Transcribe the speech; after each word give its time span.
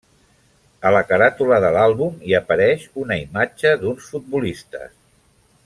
A 0.89 0.91
la 0.95 1.01
caràtula 1.09 1.59
de 1.65 1.69
l'àlbum 1.75 2.17
hi 2.29 2.35
apareix 2.39 2.87
una 3.03 3.19
imatge 3.27 3.75
d'uns 3.83 4.09
futbolistes. 4.15 4.99